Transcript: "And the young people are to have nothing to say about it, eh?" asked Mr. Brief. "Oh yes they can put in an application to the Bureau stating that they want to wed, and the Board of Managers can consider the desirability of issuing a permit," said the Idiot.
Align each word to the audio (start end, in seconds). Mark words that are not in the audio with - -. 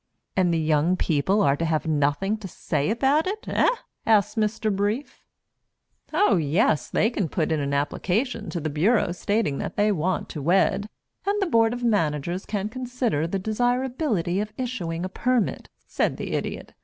"And 0.35 0.51
the 0.51 0.57
young 0.57 0.97
people 0.97 1.43
are 1.43 1.55
to 1.55 1.63
have 1.63 1.85
nothing 1.85 2.35
to 2.37 2.47
say 2.47 2.89
about 2.89 3.27
it, 3.27 3.47
eh?" 3.47 3.69
asked 4.03 4.35
Mr. 4.35 4.75
Brief. 4.75 5.21
"Oh 6.11 6.37
yes 6.37 6.89
they 6.89 7.11
can 7.11 7.29
put 7.29 7.51
in 7.51 7.59
an 7.59 7.71
application 7.71 8.49
to 8.49 8.59
the 8.59 8.71
Bureau 8.71 9.11
stating 9.11 9.59
that 9.59 9.75
they 9.77 9.91
want 9.91 10.27
to 10.29 10.41
wed, 10.41 10.89
and 11.23 11.39
the 11.39 11.45
Board 11.45 11.71
of 11.71 11.83
Managers 11.83 12.47
can 12.47 12.67
consider 12.67 13.27
the 13.27 13.37
desirability 13.37 14.39
of 14.39 14.53
issuing 14.57 15.05
a 15.05 15.07
permit," 15.07 15.69
said 15.85 16.17
the 16.17 16.31
Idiot. 16.33 16.73